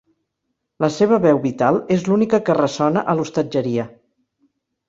[0.85, 3.87] La seva veu vital és l'única que ressona a l'hostatgeria.